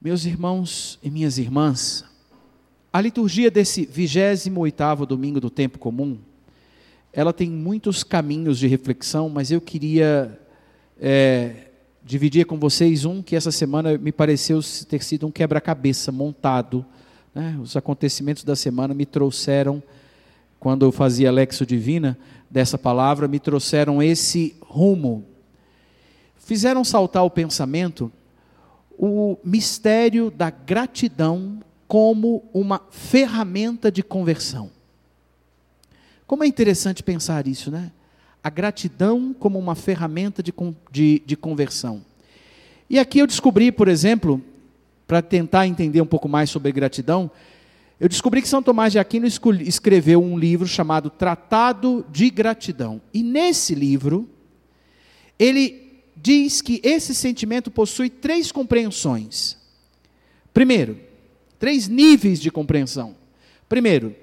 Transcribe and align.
Meus 0.00 0.24
irmãos 0.24 0.96
e 1.02 1.10
minhas 1.10 1.38
irmãs, 1.38 2.04
a 2.92 3.00
liturgia 3.00 3.50
desse 3.50 3.84
28º 3.84 5.04
domingo 5.04 5.40
do 5.40 5.50
tempo 5.50 5.76
comum, 5.76 6.18
ela 7.12 7.32
tem 7.32 7.50
muitos 7.50 8.04
caminhos 8.04 8.60
de 8.60 8.68
reflexão, 8.68 9.28
mas 9.28 9.50
eu 9.50 9.60
queria 9.60 10.38
é, 11.00 11.70
dividir 12.04 12.46
com 12.46 12.60
vocês 12.60 13.04
um 13.04 13.20
que 13.20 13.34
essa 13.34 13.50
semana 13.50 13.98
me 13.98 14.12
pareceu 14.12 14.60
ter 14.88 15.02
sido 15.02 15.26
um 15.26 15.32
quebra-cabeça 15.32 16.12
montado. 16.12 16.86
Né? 17.34 17.58
Os 17.60 17.76
acontecimentos 17.76 18.44
da 18.44 18.54
semana 18.54 18.94
me 18.94 19.04
trouxeram, 19.04 19.82
quando 20.60 20.86
eu 20.86 20.92
fazia 20.92 21.32
Lexo 21.32 21.66
Divina, 21.66 22.16
dessa 22.48 22.78
palavra, 22.78 23.26
me 23.26 23.40
trouxeram 23.40 24.00
esse 24.00 24.54
rumo. 24.60 25.24
Fizeram 26.36 26.84
saltar 26.84 27.24
o 27.24 27.30
pensamento 27.30 28.12
o 28.98 29.38
mistério 29.44 30.30
da 30.30 30.50
gratidão 30.50 31.60
como 31.86 32.44
uma 32.52 32.82
ferramenta 32.90 33.90
de 33.90 34.02
conversão. 34.02 34.70
Como 36.26 36.44
é 36.44 36.46
interessante 36.46 37.02
pensar 37.02 37.46
isso, 37.46 37.70
né? 37.70 37.92
A 38.42 38.50
gratidão 38.50 39.34
como 39.38 39.58
uma 39.58 39.74
ferramenta 39.74 40.42
de, 40.42 40.52
de, 40.90 41.22
de 41.24 41.36
conversão. 41.36 42.04
E 42.90 42.98
aqui 42.98 43.20
eu 43.20 43.26
descobri, 43.26 43.70
por 43.70 43.88
exemplo, 43.88 44.42
para 45.06 45.22
tentar 45.22 45.66
entender 45.66 46.00
um 46.02 46.06
pouco 46.06 46.28
mais 46.28 46.50
sobre 46.50 46.72
gratidão, 46.72 47.30
eu 48.00 48.08
descobri 48.08 48.42
que 48.42 48.48
São 48.48 48.62
Tomás 48.62 48.92
de 48.92 48.98
Aquino 48.98 49.26
escreveu 49.26 50.22
um 50.22 50.38
livro 50.38 50.68
chamado 50.68 51.10
Tratado 51.10 52.04
de 52.10 52.30
Gratidão. 52.30 53.00
E 53.12 53.22
nesse 53.22 53.74
livro, 53.74 54.28
ele 55.38 55.87
diz 56.22 56.60
que 56.60 56.80
esse 56.82 57.14
sentimento 57.14 57.70
possui 57.70 58.10
três 58.10 58.50
compreensões. 58.52 59.56
Primeiro, 60.52 60.98
três 61.58 61.88
níveis 61.88 62.40
de 62.40 62.50
compreensão. 62.50 63.16
Primeiro, 63.68 64.14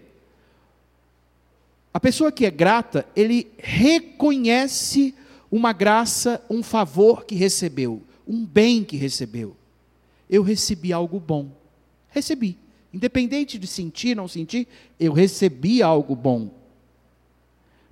a 1.93 1.99
pessoa 1.99 2.31
que 2.31 2.45
é 2.45 2.51
grata, 2.51 3.05
ele 3.15 3.47
reconhece 3.57 5.15
uma 5.49 5.71
graça, 5.71 6.43
um 6.49 6.61
favor 6.61 7.25
que 7.25 7.35
recebeu, 7.35 8.01
um 8.27 8.45
bem 8.45 8.83
que 8.83 8.97
recebeu. 8.97 9.55
Eu 10.29 10.43
recebi 10.43 10.91
algo 10.91 11.19
bom. 11.19 11.49
Recebi. 12.09 12.57
Independente 12.93 13.57
de 13.57 13.67
sentir, 13.67 14.15
não 14.15 14.27
sentir, 14.27 14.67
eu 14.99 15.13
recebi 15.13 15.81
algo 15.81 16.15
bom. 16.15 16.49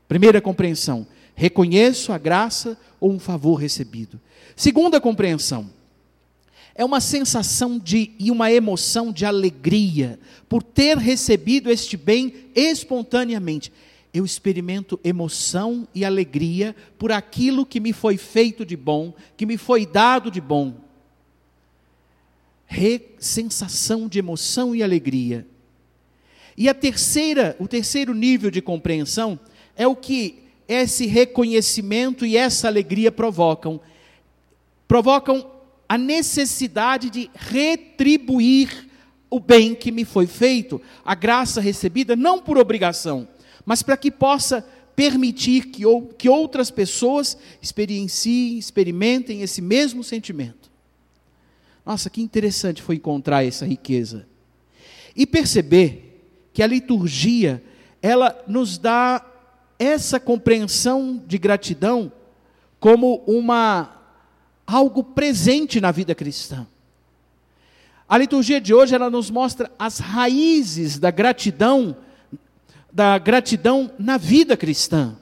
Primeira 0.07 0.41
compreensão. 0.41 1.07
Reconheço 1.35 2.11
a 2.11 2.17
graça 2.17 2.77
ou 2.99 3.11
um 3.11 3.19
favor 3.19 3.55
recebido. 3.55 4.19
Segunda 4.55 5.01
compreensão. 5.01 5.69
É 6.75 6.83
uma 6.83 6.99
sensação 6.99 7.77
de 7.77 8.11
e 8.17 8.31
uma 8.31 8.51
emoção 8.51 9.11
de 9.11 9.25
alegria 9.25 10.19
por 10.49 10.63
ter 10.63 10.97
recebido 10.97 11.69
este 11.69 11.95
bem 11.95 12.33
espontaneamente. 12.55 13.71
Eu 14.13 14.25
experimento 14.25 14.99
emoção 15.03 15.87
e 15.93 16.05
alegria 16.05 16.75
por 16.97 17.11
aquilo 17.11 17.65
que 17.65 17.79
me 17.79 17.93
foi 17.93 18.17
feito 18.17 18.65
de 18.65 18.75
bom, 18.75 19.13
que 19.35 19.45
me 19.45 19.57
foi 19.57 19.85
dado 19.85 20.31
de 20.31 20.41
bom. 20.41 20.75
Re, 22.65 23.01
sensação 23.19 24.07
de 24.07 24.19
emoção 24.19 24.75
e 24.75 24.81
alegria. 24.81 25.47
E 26.55 26.69
a 26.69 26.73
terceira, 26.73 27.55
o 27.59 27.67
terceiro 27.67 28.13
nível 28.13 28.51
de 28.51 28.61
compreensão 28.61 29.39
é 29.75 29.87
o 29.87 29.95
que 29.95 30.42
esse 30.67 31.05
reconhecimento 31.05 32.25
e 32.25 32.37
essa 32.37 32.67
alegria 32.67 33.11
provocam? 33.11 33.79
Provocam 34.87 35.49
a 35.87 35.97
necessidade 35.97 37.09
de 37.09 37.29
retribuir 37.33 38.89
o 39.29 39.39
bem 39.39 39.73
que 39.73 39.91
me 39.91 40.05
foi 40.05 40.27
feito, 40.27 40.79
a 41.03 41.15
graça 41.15 41.59
recebida, 41.59 42.15
não 42.15 42.39
por 42.39 42.57
obrigação, 42.57 43.27
mas 43.65 43.81
para 43.81 43.97
que 43.97 44.11
possa 44.11 44.65
permitir 44.95 45.67
que, 45.67 45.85
ou, 45.85 46.03
que 46.07 46.29
outras 46.29 46.69
pessoas 46.69 47.37
experienciem, 47.61 48.57
experimentem 48.57 49.41
esse 49.41 49.61
mesmo 49.61 50.03
sentimento. 50.03 50.71
Nossa, 51.85 52.09
que 52.09 52.21
interessante 52.21 52.81
foi 52.81 52.95
encontrar 52.95 53.43
essa 53.43 53.65
riqueza. 53.65 54.27
E 55.15 55.25
perceber 55.25 56.21
que 56.53 56.61
a 56.63 56.67
liturgia, 56.67 57.61
ela 58.01 58.39
nos 58.47 58.77
dá 58.77 59.25
essa 59.77 60.19
compreensão 60.19 61.21
de 61.25 61.37
gratidão 61.37 62.11
como 62.79 63.23
uma 63.27 64.01
algo 64.65 65.03
presente 65.03 65.79
na 65.81 65.91
vida 65.91 66.15
cristã. 66.15 66.65
A 68.07 68.17
liturgia 68.17 68.61
de 68.61 68.73
hoje 68.73 68.93
ela 68.93 69.09
nos 69.09 69.29
mostra 69.29 69.71
as 69.77 69.99
raízes 69.99 70.99
da 70.99 71.09
gratidão, 71.09 71.95
da 72.91 73.17
gratidão 73.17 73.91
na 73.97 74.17
vida 74.17 74.55
cristã. 74.55 75.15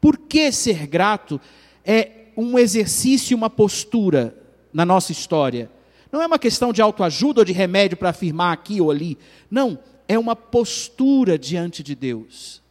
Por 0.00 0.18
que 0.18 0.50
ser 0.50 0.86
grato 0.86 1.40
é 1.84 2.26
um 2.36 2.58
exercício, 2.58 3.36
uma 3.36 3.50
postura 3.50 4.36
na 4.72 4.84
nossa 4.84 5.12
história? 5.12 5.70
Não 6.10 6.22
é 6.22 6.26
uma 6.26 6.38
questão 6.38 6.72
de 6.72 6.80
autoajuda 6.80 7.42
ou 7.42 7.44
de 7.44 7.52
remédio 7.52 7.96
para 7.96 8.10
afirmar 8.10 8.52
aqui 8.52 8.80
ou 8.80 8.90
ali. 8.90 9.18
Não, 9.50 9.78
é 10.08 10.18
uma 10.18 10.34
postura 10.34 11.38
diante 11.38 11.82
de 11.82 11.94
Deus. 11.94 12.62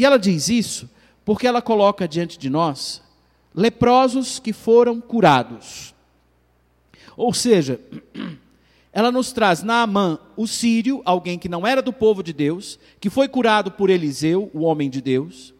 E 0.00 0.04
ela 0.06 0.18
diz 0.18 0.48
isso 0.48 0.88
porque 1.26 1.46
ela 1.46 1.60
coloca 1.60 2.08
diante 2.08 2.38
de 2.38 2.48
nós 2.48 3.02
leprosos 3.54 4.38
que 4.38 4.50
foram 4.50 4.98
curados. 4.98 5.94
Ou 7.18 7.34
seja, 7.34 7.78
ela 8.94 9.12
nos 9.12 9.30
traz 9.30 9.62
Naamã, 9.62 10.18
o 10.38 10.46
sírio, 10.46 11.02
alguém 11.04 11.38
que 11.38 11.50
não 11.50 11.66
era 11.66 11.82
do 11.82 11.92
povo 11.92 12.22
de 12.22 12.32
Deus, 12.32 12.78
que 12.98 13.10
foi 13.10 13.28
curado 13.28 13.72
por 13.72 13.90
Eliseu, 13.90 14.50
o 14.54 14.60
homem 14.60 14.88
de 14.88 15.02
Deus, 15.02 15.52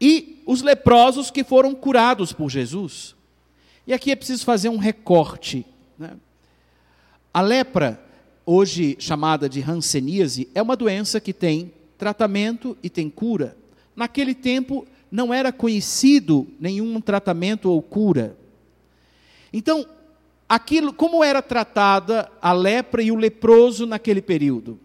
e 0.00 0.42
os 0.46 0.62
leprosos 0.62 1.30
que 1.30 1.44
foram 1.44 1.74
curados 1.74 2.32
por 2.32 2.48
Jesus. 2.48 3.14
E 3.86 3.92
aqui 3.92 4.12
é 4.12 4.16
preciso 4.16 4.46
fazer 4.46 4.70
um 4.70 4.78
recorte. 4.78 5.66
Né? 5.98 6.12
A 7.34 7.42
lepra, 7.42 8.02
hoje 8.46 8.96
chamada 8.98 9.46
de 9.46 9.60
hanseníase, 9.60 10.48
é 10.54 10.62
uma 10.62 10.74
doença 10.74 11.20
que 11.20 11.34
tem 11.34 11.70
tratamento 12.02 12.76
e 12.82 12.90
tem 12.90 13.08
cura. 13.08 13.56
Naquele 13.94 14.34
tempo 14.34 14.84
não 15.08 15.32
era 15.32 15.52
conhecido 15.52 16.48
nenhum 16.58 17.00
tratamento 17.00 17.70
ou 17.70 17.80
cura. 17.80 18.36
Então, 19.52 19.86
aquilo, 20.48 20.92
como 20.92 21.22
era 21.22 21.40
tratada 21.40 22.28
a 22.42 22.52
lepra 22.52 23.04
e 23.04 23.12
o 23.12 23.14
leproso 23.14 23.86
naquele 23.86 24.20
período? 24.20 24.80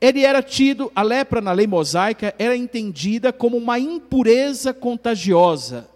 Ele 0.00 0.24
era 0.24 0.42
tido, 0.42 0.90
a 0.96 1.02
lepra 1.02 1.40
na 1.40 1.52
lei 1.52 1.68
mosaica 1.68 2.34
era 2.40 2.56
entendida 2.56 3.32
como 3.32 3.56
uma 3.56 3.78
impureza 3.78 4.74
contagiosa. 4.74 5.88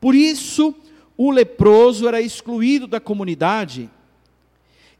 Por 0.00 0.14
isso, 0.14 0.72
o 1.16 1.32
leproso 1.32 2.06
era 2.06 2.20
excluído 2.20 2.86
da 2.86 3.00
comunidade. 3.00 3.90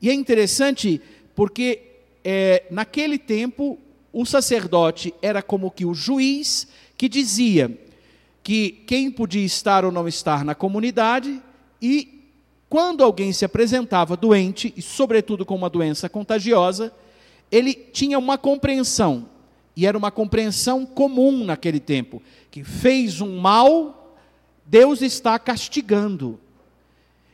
E 0.03 0.11
é 0.11 0.13
interessante 0.13 1.01
porque 1.33 1.81
é, 2.25 2.65
naquele 2.73 3.19
tempo 3.19 3.79
o 4.15 4.25
sacerdote 4.25 5.13
era 5.21 5.43
como 5.43 5.71
que 5.71 5.85
o 5.85 5.93
juiz 5.93 6.69
que 6.97 7.09
dizia 7.09 7.77
que 8.45 8.71
quem 8.87 9.11
podia 9.11 9.45
estar 9.45 9.85
ou 9.85 9.91
não 9.91 10.07
estar 10.07 10.45
na 10.45 10.55
comunidade 10.55 11.43
e 11.83 12.31
quando 12.69 13.03
alguém 13.03 13.33
se 13.33 13.45
apresentava 13.45 14.17
doente 14.17 14.73
e 14.77 14.83
sobretudo 14.83 15.45
com 15.45 15.57
uma 15.57 15.69
doença 15.69 16.09
contagiosa, 16.09 16.93
ele 17.51 17.75
tinha 17.75 18.19
uma 18.19 18.39
compreensão 18.39 19.29
e 19.77 19.87
era 19.87 19.99
uma 19.99 20.11
compreensão 20.11 20.87
comum 20.87 21.45
naquele 21.45 21.81
tempo, 21.81 22.23
que 22.51 22.63
fez 22.63 23.21
um 23.21 23.39
mal, 23.39 24.17
Deus 24.65 25.03
está 25.03 25.37
castigando. 25.39 26.39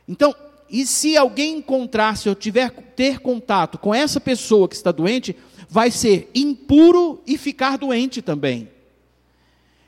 Então, 0.07 0.33
e 0.69 0.85
se 0.85 1.17
alguém 1.17 1.57
encontrasse 1.57 2.29
ou 2.29 2.33
tiver 2.33 2.71
ter 2.95 3.19
contato 3.19 3.77
com 3.77 3.93
essa 3.93 4.19
pessoa 4.19 4.67
que 4.67 4.75
está 4.75 4.91
doente, 4.91 5.35
vai 5.71 5.89
ser 5.89 6.29
impuro 6.35 7.23
e 7.25 7.37
ficar 7.37 7.77
doente 7.77 8.21
também. 8.21 8.67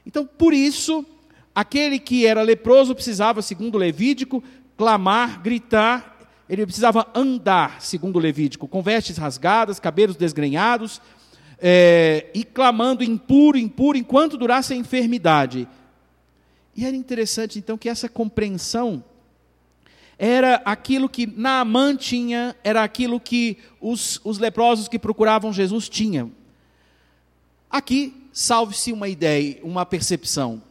Então, 0.05 0.25
por 0.25 0.53
isso, 0.53 1.05
aquele 1.53 1.99
que 1.99 2.25
era 2.25 2.41
leproso 2.41 2.95
precisava, 2.95 3.41
segundo 3.41 3.77
Levítico, 3.77 4.41
clamar, 4.77 5.41
gritar, 5.41 6.17
ele 6.47 6.65
precisava 6.65 7.05
andar, 7.13 7.81
segundo 7.81 8.17
Levítico, 8.17 8.65
com 8.65 8.81
vestes 8.81 9.17
rasgadas, 9.17 9.77
cabelos 9.77 10.15
desgrenhados, 10.15 11.01
é, 11.59 12.27
e 12.33 12.45
clamando 12.45 13.03
impuro, 13.03 13.57
impuro, 13.57 13.97
enquanto 13.97 14.37
durasse 14.37 14.71
a 14.71 14.77
enfermidade. 14.77 15.67
E 16.77 16.85
era 16.85 16.95
interessante, 16.95 17.59
então, 17.59 17.77
que 17.77 17.89
essa 17.89 18.07
compreensão 18.07 19.03
era 20.25 20.61
aquilo 20.63 21.09
que 21.09 21.27
Naamã 21.27 21.97
tinha, 21.97 22.55
era 22.63 22.81
aquilo 22.81 23.19
que 23.19 23.57
os, 23.81 24.21
os 24.23 24.37
leprosos 24.37 24.87
que 24.87 24.97
procuravam 24.97 25.51
Jesus 25.51 25.89
tinham. 25.89 26.31
Aqui, 27.69 28.29
salve-se 28.31 28.93
uma 28.93 29.09
ideia, 29.09 29.59
uma 29.63 29.85
percepção. 29.85 30.63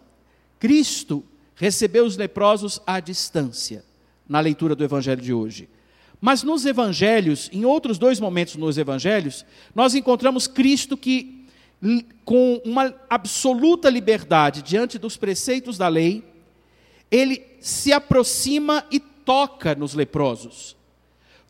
Cristo 0.59 1.23
recebeu 1.55 2.07
os 2.07 2.17
leprosos 2.17 2.81
à 2.87 2.99
distância, 2.99 3.85
na 4.27 4.41
leitura 4.41 4.75
do 4.75 4.85
Evangelho 4.85 5.21
de 5.21 5.35
hoje. 5.35 5.69
Mas 6.19 6.43
nos 6.43 6.65
evangelhos, 6.65 7.51
em 7.53 7.67
outros 7.67 7.99
dois 7.99 8.19
momentos 8.19 8.57
nos 8.57 8.79
evangelhos, 8.79 9.45
nós 9.75 9.95
encontramos 9.95 10.47
Cristo 10.47 10.97
que, 10.97 11.45
com 12.25 12.59
uma 12.65 12.95
absoluta 13.11 13.91
liberdade 13.91 14.63
diante 14.63 14.97
dos 14.99 15.19
preceitos 15.19 15.77
da 15.77 15.89
lei, 15.89 16.25
ele 17.11 17.45
se 17.61 17.93
aproxima 17.93 18.83
e 18.91 19.12
toca 19.25 19.75
nos 19.75 19.95
leprosos. 19.95 20.77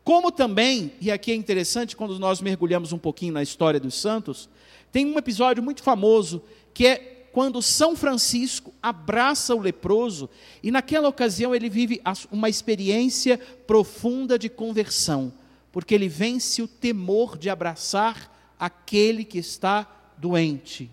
Como 0.03 0.31
também, 0.31 0.91
e 0.99 1.09
aqui 1.09 1.31
é 1.31 1.35
interessante 1.35 1.95
quando 1.95 2.19
nós 2.19 2.41
mergulhamos 2.41 2.91
um 2.91 2.97
pouquinho 2.97 3.33
na 3.33 3.41
história 3.41 3.79
dos 3.79 3.95
santos, 3.95 4.49
tem 4.91 5.05
um 5.05 5.17
episódio 5.17 5.63
muito 5.63 5.81
famoso 5.81 6.41
que 6.73 6.85
é 6.85 7.13
quando 7.31 7.61
São 7.63 7.95
Francisco 7.95 8.71
abraça 8.81 9.55
o 9.55 9.59
leproso 9.59 10.29
e 10.61 10.69
naquela 10.69 11.07
ocasião 11.07 11.55
ele 11.55 11.67
vive 11.67 11.99
uma 12.31 12.47
experiência 12.47 13.39
profunda 13.65 14.37
de 14.37 14.49
conversão, 14.49 15.33
porque 15.71 15.95
ele 15.95 16.07
vence 16.07 16.61
o 16.61 16.67
temor 16.67 17.37
de 17.37 17.49
abraçar 17.49 18.31
aquele 18.59 19.25
que 19.25 19.39
está 19.39 19.87
doente. 20.17 20.91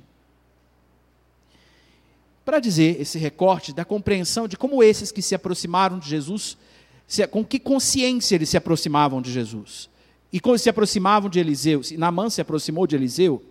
Para 2.43 2.59
dizer 2.59 2.99
esse 3.01 3.19
recorte 3.19 3.73
da 3.73 3.85
compreensão 3.85 4.49
de 4.49 4.57
como 4.57 4.83
esses 4.83 5.13
que 5.13 5.21
se 5.21 5.35
aproximaram 5.35 5.99
de 5.99 6.09
Jesus, 6.09 6.57
com 7.31 7.45
que 7.45 7.59
consciência 7.59 8.35
eles 8.35 8.49
se 8.49 8.57
aproximavam 8.57 9.21
de 9.21 9.33
Jesus, 9.33 9.89
e 10.33 10.39
como 10.39 10.59
se 10.59 10.69
aproximavam 10.69 11.29
de 11.29 11.41
Eliseu, 11.41 11.83
se 11.83 11.97
Naamã 11.97 12.31
se 12.31 12.41
aproximou 12.41 12.87
de 12.87 12.95
Eliseu, 12.95 13.43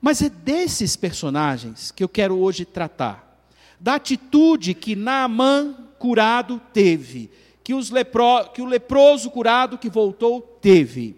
mas 0.00 0.20
é 0.20 0.28
desses 0.28 0.96
personagens 0.96 1.92
que 1.92 2.02
eu 2.02 2.08
quero 2.08 2.36
hoje 2.36 2.64
tratar. 2.64 3.46
Da 3.78 3.94
atitude 3.94 4.74
que 4.74 4.96
Naamã 4.96 5.76
curado 5.98 6.60
teve, 6.72 7.30
que, 7.62 7.72
lepro, 7.92 8.48
que 8.52 8.60
o 8.60 8.66
leproso 8.66 9.30
curado 9.30 9.78
que 9.78 9.88
voltou 9.88 10.40
teve. 10.40 11.16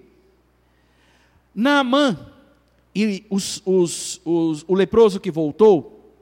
Naamã 1.54 2.18
e 2.94 3.24
os, 3.30 3.62
os, 3.64 4.20
os, 4.24 4.64
o 4.68 4.74
leproso 4.74 5.18
que 5.18 5.30
voltou, 5.30 6.14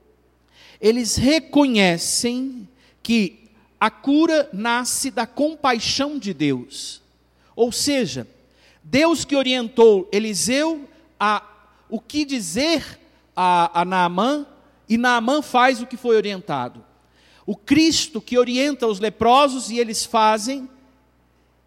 eles 0.81 1.17
reconhecem 1.17 2.69
que 3.03 3.42
a 3.83 3.91
cura 3.91 4.49
nasce 4.53 5.11
da 5.11 5.27
compaixão 5.27 6.17
de 6.17 6.33
Deus. 6.33 7.03
Ou 7.57 7.73
seja, 7.73 8.29
Deus 8.81 9.25
que 9.25 9.35
orientou 9.35 10.09
Eliseu 10.13 10.89
a 11.19 11.43
o 11.89 11.99
que 11.99 12.25
dizer 12.25 13.01
a, 13.35 13.81
a 13.81 13.85
Naamã, 13.85 14.47
e 14.89 14.97
Naamã 14.97 15.43
faz 15.43 15.83
o 15.83 15.87
que 15.89 15.97
foi 15.97 16.15
orientado. 16.15 16.85
O 17.45 17.57
Cristo 17.57 18.21
que 18.21 18.39
orienta 18.39 18.87
os 18.87 19.01
leprosos 19.01 19.69
e 19.69 19.81
eles 19.81 20.05
fazem, 20.05 20.71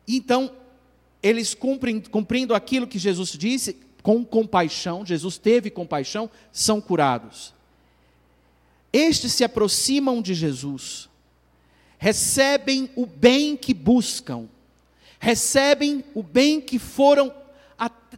então 0.08 0.50
eles 1.22 1.54
cumprem, 1.54 2.00
cumprindo 2.00 2.56
aquilo 2.56 2.88
que 2.88 2.98
Jesus 2.98 3.32
disse, 3.32 3.78
com 4.02 4.24
compaixão, 4.24 5.06
Jesus 5.06 5.38
teve 5.38 5.70
compaixão, 5.70 6.32
são 6.50 6.80
curados. 6.80 7.54
Estes 8.94 9.34
se 9.34 9.44
aproximam 9.44 10.22
de 10.22 10.34
Jesus, 10.34 11.10
recebem 11.98 12.90
o 12.96 13.06
bem 13.06 13.56
que 13.58 13.74
buscam, 13.74 14.48
recebem 15.20 16.04
o 16.14 16.22
bem 16.22 16.62
que 16.62 16.80
foram 16.80 17.34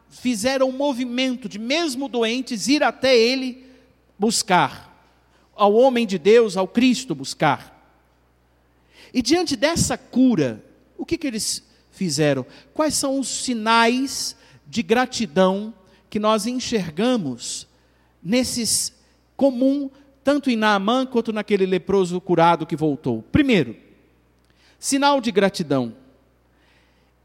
fizeram 0.09 0.69
um 0.69 0.73
movimento 0.73 1.47
de, 1.47 1.59
mesmo 1.59 2.07
doentes, 2.07 2.67
ir 2.67 2.83
até 2.83 3.15
ele 3.15 3.65
buscar, 4.17 4.85
ao 5.55 5.73
homem 5.73 6.05
de 6.05 6.17
Deus, 6.17 6.57
ao 6.57 6.67
Cristo 6.67 7.15
buscar. 7.15 7.73
E 9.13 9.21
diante 9.21 9.55
dessa 9.55 9.97
cura, 9.97 10.63
o 10.97 11.05
que, 11.05 11.17
que 11.17 11.27
eles 11.27 11.63
fizeram? 11.91 12.45
Quais 12.73 12.93
são 12.93 13.19
os 13.19 13.27
sinais 13.27 14.35
de 14.65 14.83
gratidão 14.83 15.73
que 16.09 16.19
nós 16.19 16.45
enxergamos 16.45 17.67
nesses 18.21 18.93
comum, 19.35 19.89
tanto 20.27 20.49
em 20.49 20.57
Naamã 20.57 21.05
quanto 21.05 21.31
naquele 21.31 21.65
leproso 21.65 22.19
curado 22.19 22.65
que 22.65 22.75
voltou? 22.75 23.23
Primeiro, 23.31 23.77
sinal 24.77 25.21
de 25.21 25.31
gratidão 25.31 25.95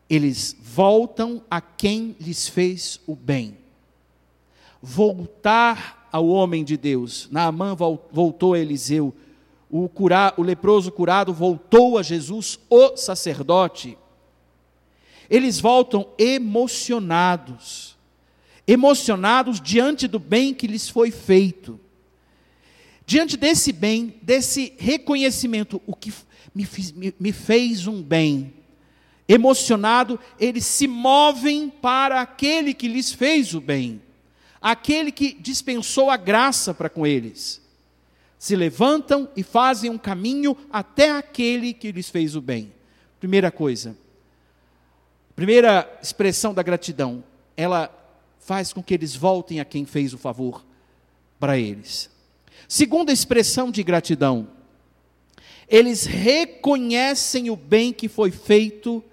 eles 0.08 0.56
voltam 0.62 1.43
a 1.50 1.60
quem 1.60 2.14
lhes 2.20 2.46
fez 2.46 3.00
o 3.04 3.16
bem. 3.16 3.58
Voltar 4.81 6.08
ao 6.12 6.28
homem 6.28 6.62
de 6.62 6.76
Deus. 6.76 7.26
Naamã 7.32 7.75
voltou 7.75 8.54
a 8.54 8.58
Eliseu. 8.60 9.12
O, 9.69 9.88
cura, 9.88 10.32
o 10.37 10.43
leproso 10.43 10.93
curado 10.93 11.34
voltou 11.34 11.99
a 11.99 12.04
Jesus, 12.04 12.60
o 12.70 12.96
sacerdote. 12.96 13.99
Eles 15.28 15.58
voltam 15.58 16.06
emocionados. 16.16 17.96
Emocionados 18.64 19.60
diante 19.60 20.06
do 20.06 20.20
bem 20.20 20.54
que 20.54 20.69
lhes 20.69 20.88
foi 20.88 21.10
feito. 21.10 21.81
Diante 23.12 23.37
desse 23.37 23.75
bem, 23.75 24.14
desse 24.23 24.73
reconhecimento, 24.79 25.82
o 25.87 25.94
que 25.94 26.11
me, 26.55 26.67
me, 26.94 27.14
me 27.20 27.31
fez 27.31 27.87
um 27.87 28.03
bem 28.03 28.55
emocionado, 29.29 30.19
eles 30.41 30.64
se 30.64 30.87
movem 30.87 31.69
para 31.69 32.23
aquele 32.23 32.73
que 32.73 32.88
lhes 32.88 33.12
fez 33.12 33.53
o 33.53 33.61
bem, 33.61 34.00
aquele 34.62 35.12
que 35.12 35.35
dispensou 35.35 36.09
a 36.09 36.17
graça 36.17 36.73
para 36.73 36.88
com 36.88 37.06
eles. 37.06 37.61
Se 38.38 38.56
levantam 38.56 39.29
e 39.37 39.43
fazem 39.43 39.91
um 39.91 39.99
caminho 39.99 40.56
até 40.73 41.11
aquele 41.11 41.75
que 41.75 41.93
lhes 41.93 42.09
fez 42.09 42.35
o 42.35 42.41
bem. 42.41 42.73
Primeira 43.20 43.50
coisa, 43.50 43.94
primeira 45.37 45.99
expressão 46.03 46.55
da 46.55 46.62
gratidão, 46.62 47.23
ela 47.59 47.94
faz 48.38 48.73
com 48.73 48.82
que 48.82 48.94
eles 48.94 49.14
voltem 49.14 49.61
a 49.61 49.67
quem 49.67 49.85
fez 49.85 50.14
o 50.14 50.19
favor 50.19 50.64
para 51.38 51.59
eles. 51.59 52.11
Segunda 52.69 53.12
expressão 53.12 53.70
de 53.70 53.82
gratidão, 53.82 54.49
eles 55.69 56.04
reconhecem 56.04 57.50
o 57.50 57.56
bem 57.56 57.93
que 57.93 58.08
foi 58.08 58.31
feito 58.31 59.04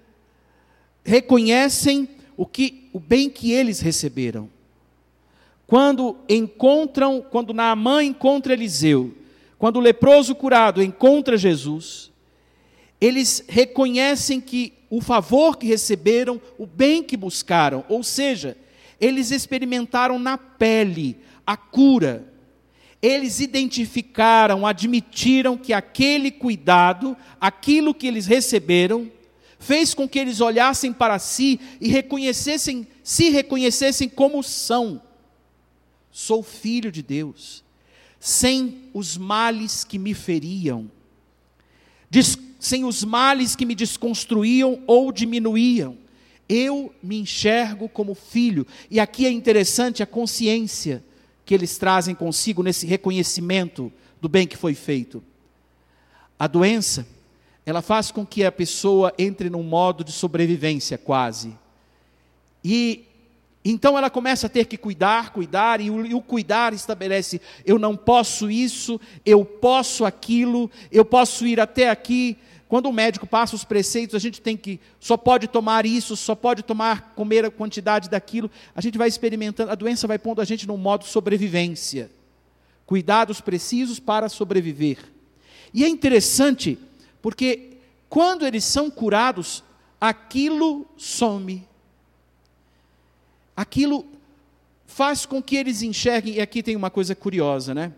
reconhecem 1.04 2.08
o 2.36 2.46
que 2.46 2.88
o 2.92 3.00
bem 3.00 3.28
que 3.28 3.52
eles 3.52 3.80
receberam. 3.80 4.48
Quando 5.66 6.16
encontram, 6.28 7.20
quando 7.20 7.54
Naamã 7.54 8.02
encontra 8.02 8.52
Eliseu, 8.52 9.14
quando 9.58 9.76
o 9.76 9.80
leproso 9.80 10.34
curado 10.34 10.82
encontra 10.82 11.36
Jesus, 11.36 12.10
eles 13.00 13.44
reconhecem 13.48 14.40
que 14.40 14.72
o 14.88 15.00
favor 15.00 15.56
que 15.56 15.66
receberam, 15.66 16.40
o 16.58 16.66
bem 16.66 17.02
que 17.02 17.16
buscaram, 17.16 17.84
ou 17.88 18.02
seja, 18.02 18.56
eles 19.00 19.30
experimentaram 19.30 20.18
na 20.18 20.36
pele 20.36 21.16
a 21.46 21.56
cura. 21.56 22.26
Eles 23.02 23.40
identificaram, 23.40 24.66
admitiram 24.66 25.56
que 25.56 25.72
aquele 25.72 26.30
cuidado, 26.30 27.16
aquilo 27.40 27.94
que 27.94 28.06
eles 28.06 28.26
receberam, 28.26 29.10
fez 29.58 29.94
com 29.94 30.08
que 30.08 30.18
eles 30.18 30.40
olhassem 30.40 30.92
para 30.92 31.18
si 31.18 31.58
e 31.80 31.88
reconhecessem, 31.88 32.86
se 33.02 33.30
reconhecessem 33.30 34.08
como 34.08 34.42
são. 34.42 35.00
Sou 36.10 36.42
filho 36.42 36.92
de 36.92 37.02
Deus, 37.02 37.64
sem 38.18 38.90
os 38.92 39.16
males 39.16 39.82
que 39.84 39.98
me 39.98 40.12
feriam, 40.12 40.90
sem 42.58 42.84
os 42.84 43.02
males 43.02 43.56
que 43.56 43.64
me 43.64 43.74
desconstruíam 43.74 44.82
ou 44.86 45.10
diminuíam. 45.10 45.96
Eu 46.46 46.92
me 47.02 47.20
enxergo 47.20 47.88
como 47.88 48.14
filho. 48.14 48.66
E 48.90 48.98
aqui 48.98 49.24
é 49.24 49.30
interessante 49.30 50.02
a 50.02 50.06
consciência 50.06 51.02
que 51.50 51.54
eles 51.54 51.76
trazem 51.76 52.14
consigo 52.14 52.62
nesse 52.62 52.86
reconhecimento 52.86 53.92
do 54.20 54.28
bem 54.28 54.46
que 54.46 54.56
foi 54.56 54.72
feito. 54.72 55.20
A 56.38 56.46
doença 56.46 57.04
ela 57.66 57.82
faz 57.82 58.12
com 58.12 58.24
que 58.24 58.44
a 58.44 58.52
pessoa 58.52 59.12
entre 59.18 59.50
num 59.50 59.64
modo 59.64 60.04
de 60.04 60.12
sobrevivência 60.12 60.96
quase. 60.96 61.58
E 62.62 63.04
então 63.64 63.98
ela 63.98 64.08
começa 64.08 64.46
a 64.46 64.48
ter 64.48 64.66
que 64.66 64.76
cuidar, 64.76 65.32
cuidar, 65.32 65.80
e 65.80 65.90
o, 65.90 66.06
e 66.06 66.14
o, 66.14 66.22
cuidar 66.22 66.72
estabelece: 66.72 67.40
eu 67.66 67.80
não 67.80 67.96
posso 67.96 68.48
isso, 68.48 69.00
eu 69.26 69.44
posso 69.44 70.04
aquilo, 70.04 70.70
eu 70.92 71.04
posso 71.04 71.44
ir 71.48 71.58
até 71.58 71.90
aqui. 71.90 72.38
Quando 72.70 72.86
o 72.86 72.92
médico 72.92 73.26
passa 73.26 73.56
os 73.56 73.64
preceitos, 73.64 74.14
a 74.14 74.20
gente 74.20 74.40
tem 74.40 74.56
que, 74.56 74.78
só 75.00 75.16
pode 75.16 75.48
tomar 75.48 75.84
isso, 75.84 76.16
só 76.16 76.36
pode 76.36 76.62
tomar, 76.62 77.14
comer 77.16 77.44
a 77.44 77.50
quantidade 77.50 78.08
daquilo. 78.08 78.48
A 78.76 78.80
gente 78.80 78.96
vai 78.96 79.08
experimentando, 79.08 79.72
a 79.72 79.74
doença 79.74 80.06
vai 80.06 80.20
pondo 80.20 80.40
a 80.40 80.44
gente 80.44 80.68
num 80.68 80.76
modo 80.76 81.04
sobrevivência. 81.04 82.08
Cuidados 82.86 83.40
precisos 83.40 83.98
para 83.98 84.28
sobreviver. 84.28 84.98
E 85.74 85.82
é 85.82 85.88
interessante 85.88 86.78
porque 87.20 87.72
quando 88.08 88.46
eles 88.46 88.62
são 88.62 88.88
curados, 88.88 89.64
aquilo 90.00 90.86
some. 90.96 91.66
Aquilo 93.56 94.06
faz 94.86 95.26
com 95.26 95.42
que 95.42 95.56
eles 95.56 95.82
enxerguem, 95.82 96.34
e 96.34 96.40
aqui 96.40 96.62
tem 96.62 96.76
uma 96.76 96.88
coisa 96.88 97.16
curiosa, 97.16 97.74
né? 97.74 97.92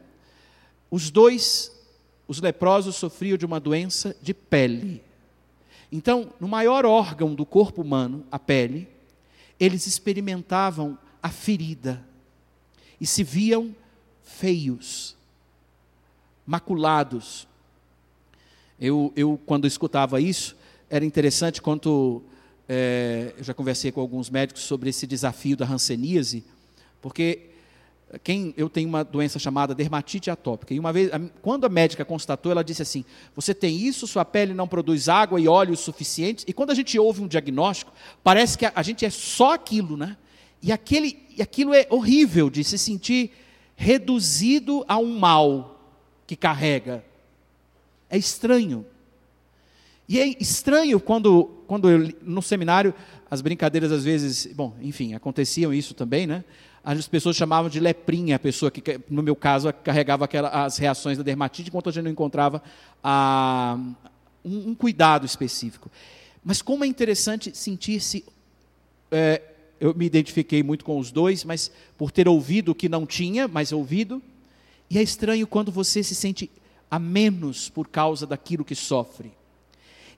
Os 0.90 1.10
dois, 1.10 1.70
os 2.26 2.40
leprosos 2.40 2.96
sofriam 2.96 3.36
de 3.36 3.46
uma 3.46 3.60
doença 3.60 4.16
de 4.22 4.32
pele. 4.32 5.02
Então, 5.90 6.32
no 6.40 6.48
maior 6.48 6.86
órgão 6.86 7.34
do 7.34 7.44
corpo 7.44 7.82
humano, 7.82 8.24
a 8.30 8.38
pele, 8.38 8.88
eles 9.60 9.86
experimentavam 9.86 10.98
a 11.22 11.28
ferida 11.28 12.02
e 13.00 13.06
se 13.06 13.22
viam 13.22 13.74
feios, 14.22 15.16
maculados. 16.46 17.46
Eu, 18.80 19.12
eu 19.14 19.38
quando 19.44 19.66
escutava 19.66 20.20
isso, 20.20 20.56
era 20.88 21.04
interessante 21.04 21.60
quanto 21.60 22.22
é, 22.68 23.34
eu 23.36 23.44
já 23.44 23.54
conversei 23.54 23.92
com 23.92 24.00
alguns 24.00 24.30
médicos 24.30 24.62
sobre 24.62 24.90
esse 24.90 25.06
desafio 25.06 25.56
da 25.56 25.66
hanseníase, 25.66 26.44
porque 27.00 27.50
quem 28.18 28.52
eu 28.56 28.68
tenho 28.68 28.88
uma 28.88 29.02
doença 29.02 29.38
chamada 29.38 29.74
dermatite 29.74 30.30
atópica. 30.30 30.74
E 30.74 30.78
uma 30.78 30.92
vez, 30.92 31.10
quando 31.40 31.64
a 31.64 31.68
médica 31.68 32.04
constatou, 32.04 32.52
ela 32.52 32.62
disse 32.62 32.82
assim: 32.82 33.04
"Você 33.34 33.54
tem 33.54 33.76
isso, 33.76 34.06
sua 34.06 34.24
pele 34.24 34.54
não 34.54 34.68
produz 34.68 35.08
água 35.08 35.40
e 35.40 35.48
óleo 35.48 35.76
suficientes". 35.76 36.44
E 36.46 36.52
quando 36.52 36.70
a 36.70 36.74
gente 36.74 36.98
ouve 36.98 37.22
um 37.22 37.28
diagnóstico, 37.28 37.92
parece 38.22 38.58
que 38.58 38.66
a, 38.66 38.72
a 38.74 38.82
gente 38.82 39.04
é 39.04 39.10
só 39.10 39.54
aquilo, 39.54 39.96
né? 39.96 40.16
E 40.62 40.70
aquele, 40.70 41.18
e 41.36 41.42
aquilo 41.42 41.74
é 41.74 41.86
horrível 41.90 42.48
de 42.48 42.62
se 42.62 42.78
sentir 42.78 43.32
reduzido 43.74 44.84
a 44.86 44.98
um 44.98 45.18
mal 45.18 45.80
que 46.26 46.36
carrega. 46.36 47.04
É 48.08 48.16
estranho. 48.16 48.86
E 50.08 50.20
é 50.20 50.26
estranho 50.40 51.00
quando, 51.00 51.44
quando 51.66 51.88
eu, 51.88 52.12
no 52.22 52.42
seminário, 52.42 52.94
as 53.30 53.40
brincadeiras 53.40 53.90
às 53.90 54.04
vezes, 54.04 54.46
bom, 54.54 54.76
enfim, 54.80 55.14
aconteciam 55.14 55.72
isso 55.72 55.94
também, 55.94 56.26
né? 56.26 56.44
As 56.84 57.06
pessoas 57.06 57.36
chamavam 57.36 57.70
de 57.70 57.78
leprinha, 57.78 58.36
a 58.36 58.38
pessoa 58.38 58.70
que, 58.70 59.00
no 59.08 59.22
meu 59.22 59.36
caso, 59.36 59.72
carregava 59.72 60.24
aquela, 60.24 60.48
as 60.64 60.78
reações 60.78 61.16
da 61.16 61.22
dermatite, 61.22 61.68
enquanto 61.68 61.88
a 61.88 61.92
gente 61.92 62.04
não 62.04 62.10
encontrava 62.10 62.62
um, 64.44 64.70
um, 64.70 64.74
cuidado 64.74 65.24
específico. 65.24 65.90
Mas 66.44 66.60
como 66.60 66.84
é 66.84 66.86
interessante 66.86 67.56
sentir-se. 67.56 68.24
É, 69.10 69.42
eu 69.78 69.94
me 69.94 70.06
identifiquei 70.06 70.62
muito 70.62 70.84
com 70.84 70.98
os 70.98 71.10
dois, 71.10 71.44
mas 71.44 71.70
por 71.98 72.10
ter 72.10 72.28
ouvido 72.28 72.70
o 72.70 72.74
que 72.74 72.88
não 72.88 73.04
tinha, 73.04 73.46
mas 73.46 73.72
ouvido. 73.72 74.22
E 74.88 74.98
é 74.98 75.02
estranho 75.02 75.46
quando 75.46 75.72
você 75.72 76.02
se 76.02 76.14
sente 76.14 76.50
a 76.90 76.98
menos 76.98 77.68
por 77.68 77.88
causa 77.88 78.26
daquilo 78.26 78.64
que 78.64 78.74
sofre. 78.74 79.32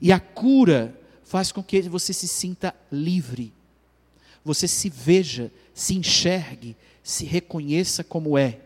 E 0.01 0.11
a 0.11 0.19
cura 0.19 0.99
faz 1.23 1.51
com 1.51 1.63
que 1.63 1.81
você 1.83 2.13
se 2.13 2.27
sinta 2.27 2.75
livre. 2.91 3.53
Você 4.45 4.67
se 4.67 4.89
veja 4.89 5.51
se 5.75 5.93
enxergue, 5.93 6.75
se 7.03 7.25
reconheça 7.25 8.03
como 8.03 8.37
é. 8.37 8.59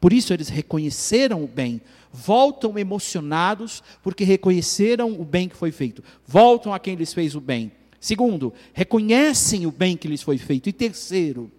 Por 0.00 0.12
isso 0.12 0.32
eles 0.32 0.48
reconheceram 0.48 1.44
o 1.44 1.48
bem, 1.48 1.82
voltam 2.10 2.78
emocionados 2.78 3.82
porque 4.02 4.24
reconheceram 4.24 5.20
o 5.20 5.24
bem 5.24 5.48
que 5.48 5.56
foi 5.56 5.72
feito, 5.72 6.02
voltam 6.26 6.72
a 6.72 6.78
quem 6.78 6.94
lhes 6.94 7.12
fez 7.12 7.34
o 7.34 7.40
bem. 7.40 7.72
Segundo, 8.00 8.54
reconhecem 8.72 9.66
o 9.66 9.72
bem 9.72 9.96
que 9.96 10.08
lhes 10.08 10.22
foi 10.22 10.38
feito. 10.38 10.68
E 10.68 10.72
terceiro, 10.72 11.50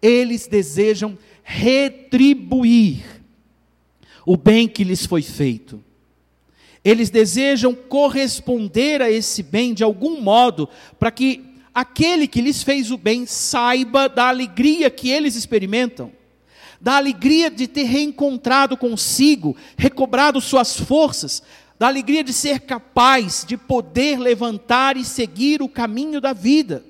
eles 0.00 0.48
desejam 0.48 1.16
retribuir 1.44 3.04
o 4.26 4.36
bem 4.36 4.66
que 4.66 4.82
lhes 4.82 5.06
foi 5.06 5.22
feito. 5.22 5.84
Eles 6.84 7.10
desejam 7.10 7.74
corresponder 7.74 9.00
a 9.02 9.08
esse 9.08 9.40
bem 9.40 9.72
de 9.72 9.84
algum 9.84 10.20
modo, 10.20 10.68
para 10.98 11.12
que 11.12 11.51
aquele 11.74 12.26
que 12.26 12.40
lhes 12.40 12.62
fez 12.62 12.90
o 12.90 12.98
bem 12.98 13.26
saiba 13.26 14.08
da 14.08 14.28
alegria 14.28 14.90
que 14.90 15.10
eles 15.10 15.36
experimentam, 15.36 16.12
da 16.80 16.96
alegria 16.96 17.50
de 17.50 17.66
ter 17.66 17.84
reencontrado 17.84 18.76
consigo, 18.76 19.56
recobrado 19.76 20.40
suas 20.40 20.76
forças, 20.76 21.42
da 21.78 21.86
alegria 21.88 22.22
de 22.22 22.32
ser 22.32 22.60
capaz 22.60 23.44
de 23.46 23.56
poder 23.56 24.18
levantar 24.18 24.96
e 24.96 25.04
seguir 25.04 25.62
o 25.62 25.68
caminho 25.68 26.20
da 26.20 26.32
vida. 26.32 26.84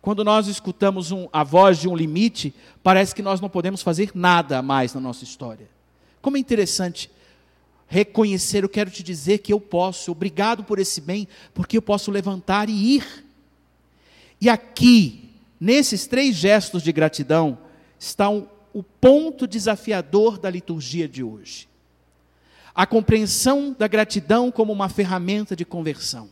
Quando 0.00 0.22
nós 0.22 0.46
escutamos 0.46 1.10
um, 1.10 1.28
a 1.32 1.42
voz 1.42 1.78
de 1.78 1.88
um 1.88 1.96
limite, 1.96 2.54
parece 2.82 3.14
que 3.14 3.22
nós 3.22 3.40
não 3.40 3.48
podemos 3.48 3.82
fazer 3.82 4.12
nada 4.14 4.62
mais 4.62 4.94
na 4.94 5.00
nossa 5.00 5.24
história. 5.24 5.68
Como 6.22 6.36
é 6.36 6.40
interessante 6.40 7.10
reconhecer, 7.88 8.62
eu 8.62 8.68
quero 8.68 8.90
te 8.90 9.02
dizer 9.02 9.38
que 9.38 9.52
eu 9.52 9.58
posso, 9.58 10.12
obrigado 10.12 10.62
por 10.62 10.78
esse 10.78 11.00
bem, 11.00 11.26
porque 11.54 11.76
eu 11.76 11.82
posso 11.82 12.10
levantar 12.10 12.68
e 12.68 12.96
ir. 12.96 13.24
E 14.40 14.48
aqui, 14.48 15.30
nesses 15.60 16.06
três 16.06 16.36
gestos 16.36 16.82
de 16.82 16.92
gratidão, 16.92 17.58
está 17.98 18.28
um, 18.28 18.46
o 18.72 18.82
ponto 18.82 19.46
desafiador 19.46 20.38
da 20.38 20.48
liturgia 20.48 21.08
de 21.08 21.22
hoje. 21.22 21.68
A 22.74 22.86
compreensão 22.86 23.74
da 23.76 23.88
gratidão 23.88 24.50
como 24.50 24.72
uma 24.72 24.88
ferramenta 24.88 25.56
de 25.56 25.64
conversão. 25.64 26.28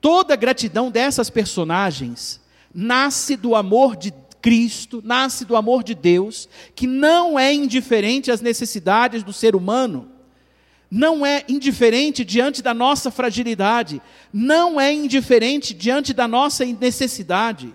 Toda 0.00 0.34
a 0.34 0.36
gratidão 0.36 0.90
dessas 0.90 1.28
personagens 1.28 2.40
nasce 2.72 3.36
do 3.36 3.56
amor 3.56 3.96
de 3.96 4.12
Cristo, 4.40 5.02
nasce 5.04 5.44
do 5.44 5.56
amor 5.56 5.82
de 5.82 5.94
Deus, 5.94 6.48
que 6.76 6.86
não 6.86 7.36
é 7.36 7.52
indiferente 7.52 8.30
às 8.30 8.40
necessidades 8.40 9.24
do 9.24 9.32
ser 9.32 9.56
humano 9.56 10.15
não 10.90 11.26
é 11.26 11.44
indiferente 11.48 12.24
diante 12.24 12.62
da 12.62 12.72
nossa 12.72 13.10
fragilidade, 13.10 14.00
não 14.32 14.80
é 14.80 14.92
indiferente 14.92 15.74
diante 15.74 16.12
da 16.12 16.28
nossa 16.28 16.64
necessidade. 16.64 17.74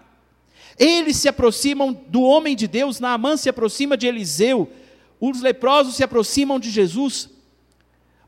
Eles 0.77 1.17
se 1.17 1.27
aproximam 1.27 1.93
do 2.07 2.21
homem 2.21 2.55
de 2.55 2.67
Deus, 2.67 2.99
Naamã 2.99 3.35
se 3.35 3.49
aproxima 3.49 3.97
de 3.97 4.07
Eliseu, 4.07 4.71
os 5.19 5.41
leprosos 5.41 5.95
se 5.95 6.03
aproximam 6.03 6.59
de 6.59 6.71
Jesus, 6.71 7.29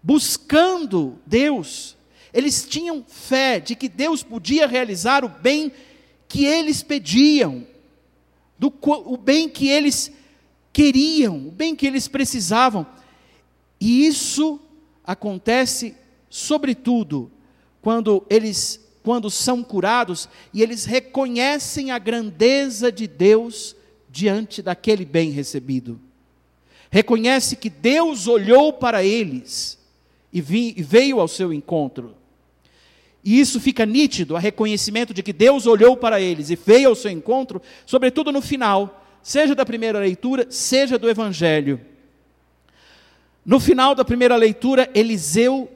buscando 0.01 1.17
Deus. 1.25 1.95
Eles 2.33 2.67
tinham 2.67 3.03
fé 3.07 3.59
de 3.59 3.75
que 3.75 3.87
Deus 3.87 4.21
podia 4.21 4.67
realizar 4.67 5.23
o 5.23 5.29
bem 5.29 5.71
que 6.27 6.45
eles 6.45 6.83
pediam, 6.83 7.65
do, 8.59 8.73
o 8.81 9.17
bem 9.17 9.47
que 9.47 9.69
eles 9.69 10.11
queriam, 10.71 11.47
o 11.47 11.51
bem 11.51 11.75
que 11.75 11.87
eles 11.87 12.07
precisavam. 12.07 12.85
E 13.79 14.05
isso 14.05 14.59
acontece 15.05 15.95
sobretudo 16.29 17.31
quando 17.81 18.25
eles 18.29 18.81
quando 19.03 19.29
são 19.29 19.61
curados 19.61 20.29
e 20.53 20.63
eles 20.63 20.85
reconhecem 20.85 21.91
a 21.91 21.99
grandeza 21.99 22.89
de 22.89 23.05
Deus 23.05 23.75
diante 24.09 24.61
daquele 24.61 25.03
bem 25.03 25.29
recebido. 25.29 25.99
Reconhece 26.89 27.57
que 27.57 27.69
Deus 27.69 28.27
olhou 28.27 28.71
para 28.71 29.03
eles 29.03 29.77
e, 30.31 30.39
vi, 30.39 30.73
e 30.77 30.81
veio 30.81 31.19
ao 31.19 31.27
seu 31.27 31.51
encontro. 31.51 32.15
E 33.23 33.39
isso 33.39 33.59
fica 33.59 33.85
nítido, 33.85 34.35
a 34.35 34.39
reconhecimento 34.39 35.13
de 35.13 35.21
que 35.21 35.33
Deus 35.33 35.65
olhou 35.65 35.97
para 35.97 36.21
eles 36.21 36.49
e 36.49 36.55
veio 36.55 36.89
ao 36.89 36.95
seu 36.95 37.11
encontro, 37.11 37.61
sobretudo 37.85 38.31
no 38.31 38.41
final, 38.41 39.05
seja 39.21 39.55
da 39.55 39.65
primeira 39.65 39.99
leitura, 39.99 40.47
seja 40.49 40.97
do 40.97 41.09
evangelho. 41.09 41.79
No 43.45 43.59
final 43.59 43.93
da 43.93 44.05
primeira 44.05 44.35
leitura, 44.35 44.89
Eliseu, 44.95 45.69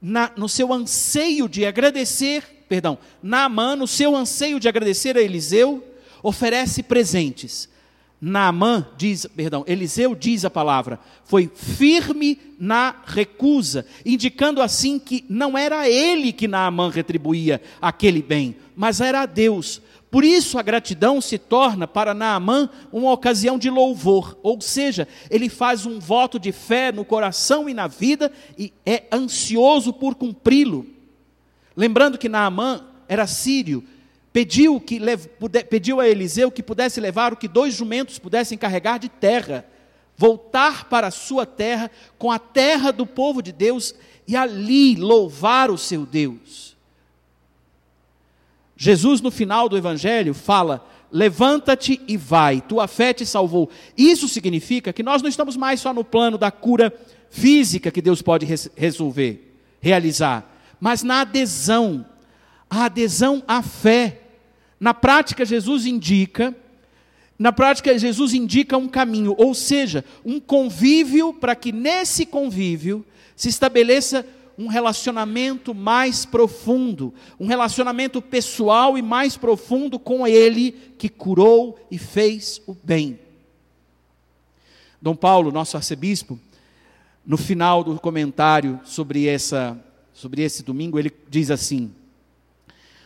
na, 0.00 0.32
no 0.36 0.48
seu 0.48 0.72
anseio 0.72 1.48
de 1.48 1.66
agradecer, 1.66 2.42
perdão, 2.68 2.98
Naamã, 3.22 3.76
no 3.76 3.86
seu 3.86 4.16
anseio 4.16 4.58
de 4.58 4.68
agradecer 4.68 5.16
a 5.16 5.22
Eliseu, 5.22 5.84
oferece 6.22 6.82
presentes. 6.82 7.68
Naamã 8.24 8.86
diz, 8.96 9.26
perdão, 9.26 9.64
Eliseu 9.66 10.14
diz 10.14 10.44
a 10.44 10.50
palavra, 10.50 11.00
foi 11.24 11.50
firme 11.52 12.40
na 12.58 13.02
recusa, 13.04 13.84
indicando 14.06 14.62
assim 14.62 14.98
que 14.98 15.24
não 15.28 15.58
era 15.58 15.88
ele 15.88 16.32
que 16.32 16.46
Naamã 16.48 16.88
retribuía 16.88 17.60
aquele 17.80 18.22
bem, 18.22 18.56
mas 18.76 19.00
era 19.00 19.22
a 19.22 19.26
Deus. 19.26 19.82
Por 20.12 20.24
isso 20.24 20.58
a 20.58 20.62
gratidão 20.62 21.22
se 21.22 21.38
torna 21.38 21.88
para 21.88 22.12
Naamã 22.12 22.68
uma 22.92 23.10
ocasião 23.10 23.58
de 23.58 23.70
louvor, 23.70 24.38
ou 24.42 24.60
seja, 24.60 25.08
ele 25.30 25.48
faz 25.48 25.86
um 25.86 25.98
voto 25.98 26.38
de 26.38 26.52
fé 26.52 26.92
no 26.92 27.02
coração 27.02 27.66
e 27.66 27.72
na 27.72 27.86
vida 27.86 28.30
e 28.58 28.74
é 28.84 29.04
ansioso 29.10 29.90
por 29.90 30.14
cumpri-lo. 30.14 30.86
Lembrando 31.74 32.18
que 32.18 32.28
Naamã 32.28 32.84
era 33.08 33.26
sírio, 33.26 33.82
pediu, 34.34 34.78
que, 34.78 35.00
pediu 35.70 35.98
a 35.98 36.06
Eliseu 36.06 36.50
que 36.50 36.62
pudesse 36.62 37.00
levar 37.00 37.32
o 37.32 37.36
que 37.38 37.48
dois 37.48 37.72
jumentos 37.72 38.18
pudessem 38.18 38.58
carregar 38.58 38.98
de 38.98 39.08
terra, 39.08 39.64
voltar 40.14 40.90
para 40.90 41.06
a 41.06 41.10
sua 41.10 41.46
terra 41.46 41.90
com 42.18 42.30
a 42.30 42.38
terra 42.38 42.90
do 42.92 43.06
povo 43.06 43.40
de 43.40 43.50
Deus 43.50 43.94
e 44.28 44.36
ali 44.36 44.94
louvar 44.94 45.70
o 45.70 45.78
seu 45.78 46.04
Deus. 46.04 46.71
Jesus, 48.82 49.20
no 49.20 49.30
final 49.30 49.68
do 49.68 49.76
Evangelho, 49.76 50.34
fala: 50.34 50.84
levanta-te 51.12 52.00
e 52.08 52.16
vai, 52.16 52.60
tua 52.60 52.88
fé 52.88 53.12
te 53.12 53.24
salvou. 53.24 53.70
Isso 53.96 54.26
significa 54.26 54.92
que 54.92 55.04
nós 55.04 55.22
não 55.22 55.28
estamos 55.28 55.56
mais 55.56 55.78
só 55.78 55.94
no 55.94 56.02
plano 56.02 56.36
da 56.36 56.50
cura 56.50 56.92
física 57.30 57.92
que 57.92 58.02
Deus 58.02 58.20
pode 58.20 58.44
resolver, 58.74 59.54
realizar, 59.80 60.52
mas 60.80 61.04
na 61.04 61.20
adesão, 61.20 62.04
a 62.68 62.86
adesão 62.86 63.40
à 63.46 63.62
fé. 63.62 64.22
Na 64.80 64.92
prática, 64.92 65.44
Jesus 65.44 65.86
indica, 65.86 66.52
na 67.38 67.52
prática, 67.52 67.96
Jesus 67.96 68.34
indica 68.34 68.76
um 68.76 68.88
caminho, 68.88 69.36
ou 69.38 69.54
seja, 69.54 70.04
um 70.24 70.40
convívio 70.40 71.32
para 71.32 71.54
que 71.54 71.70
nesse 71.70 72.26
convívio 72.26 73.06
se 73.36 73.48
estabeleça 73.48 74.26
um 74.62 74.68
relacionamento 74.68 75.74
mais 75.74 76.24
profundo, 76.24 77.12
um 77.38 77.46
relacionamento 77.46 78.22
pessoal 78.22 78.96
e 78.96 79.02
mais 79.02 79.36
profundo 79.36 79.98
com 79.98 80.26
Ele 80.26 80.72
que 80.96 81.08
curou 81.08 81.76
e 81.90 81.98
fez 81.98 82.62
o 82.66 82.74
bem. 82.74 83.18
Dom 85.00 85.16
Paulo, 85.16 85.50
nosso 85.50 85.76
arcebispo, 85.76 86.38
no 87.26 87.36
final 87.36 87.82
do 87.82 87.98
comentário 87.98 88.80
sobre, 88.84 89.26
essa, 89.26 89.76
sobre 90.12 90.42
esse 90.42 90.62
domingo, 90.62 90.96
ele 90.96 91.12
diz 91.28 91.50
assim: 91.50 91.92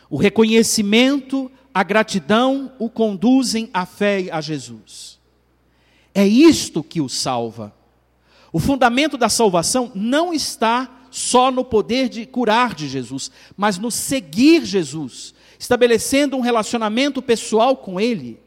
o 0.07 0.15
reconhecimento, 0.15 1.51
a 1.73 1.81
gratidão 1.81 2.71
o 2.77 2.87
conduzem 2.87 3.67
à 3.73 3.83
fé 3.83 4.27
a 4.31 4.41
Jesus. 4.41 5.17
É 6.13 6.25
isto 6.25 6.83
que 6.83 7.01
o 7.01 7.09
salva. 7.09 7.73
O 8.53 8.59
fundamento 8.59 9.17
da 9.17 9.27
salvação 9.27 9.91
não 9.95 10.31
está 10.31 10.96
só 11.17 11.49
no 11.49 11.65
poder 11.65 12.09
de 12.09 12.27
curar 12.27 12.75
de 12.75 12.87
Jesus, 12.87 13.31
mas 13.57 13.79
no 13.79 13.89
seguir 13.89 14.63
Jesus, 14.63 15.33
estabelecendo 15.57 16.37
um 16.37 16.41
relacionamento 16.41 17.23
pessoal 17.23 17.75
com 17.75 17.99
Ele. 17.99 18.39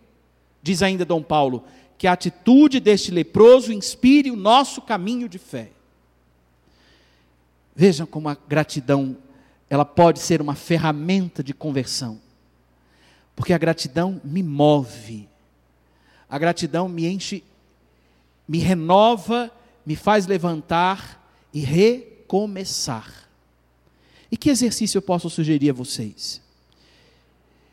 Diz 0.63 0.81
ainda 0.81 1.05
Dom 1.05 1.21
Paulo 1.21 1.65
que 1.99 2.07
a 2.07 2.13
atitude 2.13 2.79
deste 2.79 3.11
leproso 3.11 3.73
inspire 3.73 4.31
o 4.31 4.37
nosso 4.37 4.81
caminho 4.81 5.29
de 5.29 5.37
fé. 5.37 5.73
Vejam 7.75 8.07
como 8.07 8.29
a 8.29 8.37
gratidão 8.49 9.17
ela 9.69 9.85
pode 9.85 10.21
ser 10.21 10.41
uma 10.41 10.55
ferramenta 10.55 11.43
de 11.43 11.53
conversão. 11.53 12.21
Porque 13.35 13.53
a 13.53 13.59
gratidão 13.59 14.21
me 14.23 14.43
move. 14.43 15.29
A 16.29 16.39
gratidão 16.39 16.89
me 16.89 17.07
enche, 17.07 17.43
me 18.47 18.59
renova, 18.59 19.51
me 19.85 19.97
faz 19.97 20.27
levantar 20.27 21.21
e 21.53 21.61
recomeçar. 22.31 23.29
E 24.31 24.37
que 24.37 24.51
exercício 24.51 24.99
eu 24.99 25.03
posso 25.03 25.29
sugerir 25.29 25.71
a 25.71 25.73
vocês? 25.73 26.41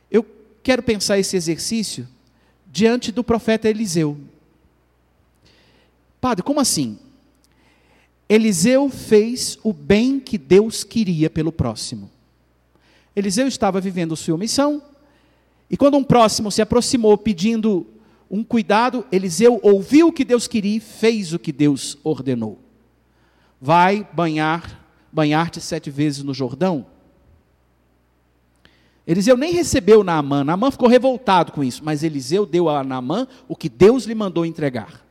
Eu 0.09 0.25
quero 0.63 0.81
pensar 0.81 1.19
esse 1.19 1.37
exercício 1.37 2.07
diante 2.65 3.11
do 3.11 3.23
profeta 3.23 3.69
Eliseu. 3.69 4.17
Padre, 6.19 6.43
como 6.43 6.59
assim? 6.59 6.97
Eliseu 8.27 8.89
fez 8.89 9.59
o 9.63 9.71
bem 9.71 10.19
que 10.19 10.39
Deus 10.39 10.83
queria 10.83 11.29
pelo 11.29 11.51
próximo. 11.51 12.09
Eliseu 13.15 13.47
estava 13.47 13.79
vivendo 13.79 14.15
sua 14.15 14.37
missão, 14.37 14.81
e 15.69 15.77
quando 15.77 15.97
um 15.97 16.03
próximo 16.03 16.51
se 16.51 16.61
aproximou 16.61 17.17
pedindo 17.17 17.85
um 18.29 18.43
cuidado, 18.43 19.05
Eliseu 19.11 19.59
ouviu 19.61 20.07
o 20.07 20.11
que 20.11 20.25
Deus 20.25 20.47
queria 20.47 20.77
e 20.77 20.79
fez 20.79 21.31
o 21.31 21.39
que 21.39 21.51
Deus 21.51 21.97
ordenou. 22.03 22.66
Vai 23.59 24.07
banhar, 24.13 24.85
banhar-te 25.11 25.59
sete 25.59 25.89
vezes 25.89 26.23
no 26.23 26.33
Jordão. 26.33 26.85
Eliseu 29.07 29.37
nem 29.37 29.53
recebeu 29.53 30.03
Naamã, 30.03 30.43
Naamã 30.43 30.69
ficou 30.69 30.89
revoltado 30.89 31.53
com 31.53 31.63
isso, 31.63 31.81
mas 31.83 32.03
Eliseu 32.03 32.45
deu 32.45 32.67
a 32.67 32.83
Naamã 32.83 33.25
o 33.47 33.55
que 33.55 33.69
Deus 33.69 34.03
lhe 34.03 34.13
mandou 34.13 34.45
entregar. 34.45 35.05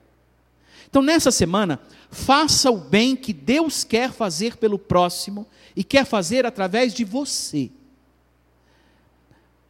Então, 0.88 1.02
nessa 1.02 1.30
semana, 1.30 1.80
faça 2.10 2.70
o 2.70 2.76
bem 2.76 3.16
que 3.16 3.32
Deus 3.32 3.84
quer 3.84 4.12
fazer 4.12 4.56
pelo 4.56 4.78
próximo 4.78 5.46
e 5.74 5.82
quer 5.82 6.04
fazer 6.04 6.46
através 6.46 6.94
de 6.94 7.04
você. 7.04 7.70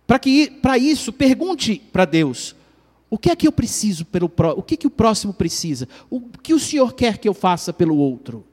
Para 0.07 0.19
que 0.19 0.51
para 0.51 0.77
isso, 0.77 1.13
pergunte 1.13 1.83
para 1.93 2.05
Deus: 2.05 2.55
o 3.09 3.19
que 3.19 3.31
é 3.31 3.37
que 3.37 3.47
eu 3.47 3.53
preciso 3.53 4.05
pelo 4.05 4.31
o 4.57 4.63
que 4.63 4.77
que 4.77 4.87
o 4.87 4.91
próximo 4.91 5.33
precisa? 5.33 5.89
O 6.11 6.21
que 6.21 6.55
o 6.55 6.61
Senhor 6.61 6.95
quer 6.95 7.19
que 7.19 7.29
eu 7.29 7.35
faça 7.35 7.73
pelo 7.73 7.97
outro? 7.97 8.45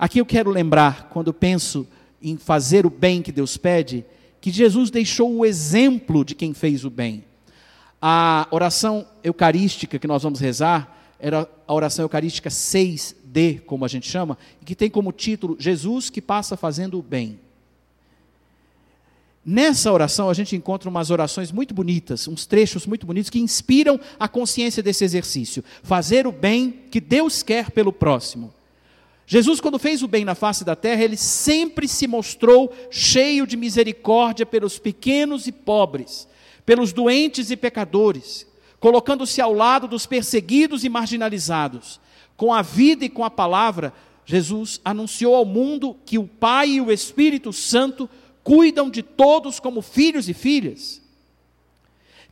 Aqui 0.00 0.18
eu 0.18 0.24
quero 0.24 0.48
lembrar, 0.48 1.10
quando 1.10 1.30
penso 1.30 1.86
em 2.22 2.38
fazer 2.38 2.86
o 2.86 2.90
bem 2.90 3.20
que 3.20 3.30
Deus 3.30 3.58
pede, 3.58 4.02
que 4.40 4.50
Jesus 4.50 4.90
deixou 4.90 5.30
o 5.30 5.44
exemplo 5.44 6.24
de 6.24 6.34
quem 6.34 6.54
fez 6.54 6.86
o 6.86 6.90
bem. 6.90 7.22
A 8.00 8.48
oração 8.50 9.06
eucarística 9.22 9.98
que 9.98 10.06
nós 10.06 10.22
vamos 10.22 10.40
rezar 10.40 10.96
era 11.18 11.46
a 11.66 11.74
oração 11.74 12.02
eucarística 12.02 12.48
6D, 12.48 13.60
como 13.66 13.84
a 13.84 13.88
gente 13.88 14.08
chama, 14.08 14.38
que 14.64 14.74
tem 14.74 14.88
como 14.88 15.12
título 15.12 15.54
Jesus 15.60 16.08
que 16.08 16.22
passa 16.22 16.56
fazendo 16.56 16.98
o 16.98 17.02
bem. 17.02 17.38
Nessa 19.44 19.92
oração 19.92 20.30
a 20.30 20.34
gente 20.34 20.56
encontra 20.56 20.88
umas 20.88 21.10
orações 21.10 21.52
muito 21.52 21.74
bonitas, 21.74 22.26
uns 22.26 22.46
trechos 22.46 22.86
muito 22.86 23.06
bonitos 23.06 23.28
que 23.28 23.38
inspiram 23.38 24.00
a 24.18 24.26
consciência 24.26 24.82
desse 24.82 25.04
exercício. 25.04 25.62
Fazer 25.82 26.26
o 26.26 26.32
bem 26.32 26.70
que 26.90 27.02
Deus 27.02 27.42
quer 27.42 27.70
pelo 27.70 27.92
próximo. 27.92 28.54
Jesus, 29.32 29.60
quando 29.60 29.78
fez 29.78 30.02
o 30.02 30.08
bem 30.08 30.24
na 30.24 30.34
face 30.34 30.64
da 30.64 30.74
terra, 30.74 31.04
ele 31.04 31.16
sempre 31.16 31.86
se 31.86 32.08
mostrou 32.08 32.74
cheio 32.90 33.46
de 33.46 33.56
misericórdia 33.56 34.44
pelos 34.44 34.76
pequenos 34.76 35.46
e 35.46 35.52
pobres, 35.52 36.26
pelos 36.66 36.92
doentes 36.92 37.48
e 37.48 37.56
pecadores, 37.56 38.44
colocando-se 38.80 39.40
ao 39.40 39.52
lado 39.52 39.86
dos 39.86 40.04
perseguidos 40.04 40.82
e 40.82 40.88
marginalizados. 40.88 42.00
Com 42.36 42.52
a 42.52 42.60
vida 42.60 43.04
e 43.04 43.08
com 43.08 43.24
a 43.24 43.30
palavra, 43.30 43.94
Jesus 44.26 44.80
anunciou 44.84 45.36
ao 45.36 45.44
mundo 45.44 45.96
que 46.04 46.18
o 46.18 46.26
Pai 46.26 46.70
e 46.70 46.80
o 46.80 46.90
Espírito 46.90 47.52
Santo 47.52 48.10
cuidam 48.42 48.90
de 48.90 49.00
todos 49.00 49.60
como 49.60 49.80
filhos 49.80 50.28
e 50.28 50.34
filhas. 50.34 51.00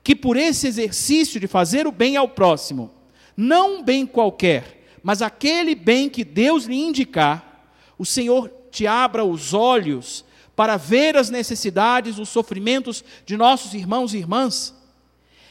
Que 0.03 0.17
por 0.17 0.37
esse 0.37 0.67
exercício 0.67 1.39
de 1.39 1.47
fazer 1.47 1.87
o 1.87 1.93
bem 1.93 2.17
ao 2.17 2.29
próximo, 2.29 2.91
não 3.37 3.77
um 3.77 3.83
bem 3.85 4.05
qualquer, 4.05 4.78
mas 5.03 5.23
aquele 5.23 5.75
bem 5.75 6.09
que 6.09 6.25
Deus 6.25 6.65
lhe 6.65 6.77
indicar, 6.77 7.71
o 7.99 8.05
Senhor 8.05 8.51
te 8.71 8.87
abra 8.87 9.25
os 9.25 9.53
olhos 9.55 10.25
para 10.55 10.77
ver 10.77 11.17
as 11.17 11.31
necessidades, 11.31 12.19
os 12.19 12.29
sofrimentos 12.29 13.05
de 13.25 13.37
nossos 13.37 13.75
irmãos 13.75 14.13
e 14.13 14.19
irmãs. 14.19 14.75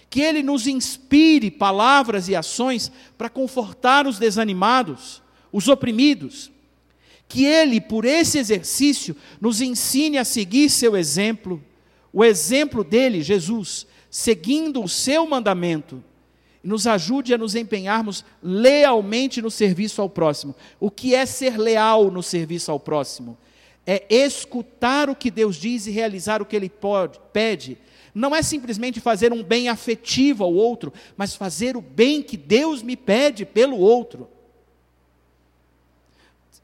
Que 0.09 0.21
Ele 0.21 0.43
nos 0.43 0.67
inspire 0.67 1.49
palavras 1.49 2.27
e 2.27 2.35
ações 2.35 2.91
para 3.17 3.29
confortar 3.29 4.05
os 4.05 4.19
desanimados, 4.19 5.21
os 5.51 5.67
oprimidos. 5.67 6.51
Que 7.27 7.45
Ele, 7.45 7.79
por 7.79 8.05
esse 8.05 8.37
exercício, 8.37 9.15
nos 9.39 9.61
ensine 9.61 10.17
a 10.17 10.25
seguir 10.25 10.69
seu 10.69 10.95
exemplo, 10.95 11.63
o 12.11 12.23
exemplo 12.23 12.83
dele, 12.83 13.21
Jesus, 13.21 13.85
seguindo 14.09 14.83
o 14.83 14.89
seu 14.89 15.27
mandamento, 15.27 16.03
nos 16.67 16.85
ajude 16.85 17.33
a 17.33 17.37
nos 17.37 17.55
empenharmos 17.55 18.23
lealmente 18.43 19.41
no 19.41 19.49
serviço 19.49 20.01
ao 20.01 20.09
próximo. 20.09 20.55
O 20.79 20.91
que 20.91 21.15
é 21.15 21.25
ser 21.25 21.57
leal 21.57 22.11
no 22.11 22.21
serviço 22.21 22.71
ao 22.71 22.79
próximo? 22.79 23.37
é 23.89 24.05
escutar 24.09 25.09
o 25.09 25.15
que 25.15 25.31
Deus 25.31 25.55
diz 25.55 25.87
e 25.87 25.91
realizar 25.91 26.41
o 26.41 26.45
que 26.45 26.57
Ele 26.57 26.67
pode, 26.67 27.21
pede. 27.31 27.77
Não 28.13 28.35
é 28.35 28.41
simplesmente 28.41 28.99
fazer 28.99 29.31
um 29.31 29.41
bem 29.41 29.69
afetivo 29.69 30.43
ao 30.43 30.53
outro, 30.53 30.91
mas 31.15 31.35
fazer 31.35 31.77
o 31.77 31.81
bem 31.81 32.21
que 32.21 32.35
Deus 32.35 32.83
me 32.83 32.97
pede 32.97 33.45
pelo 33.45 33.77
outro. 33.77 34.27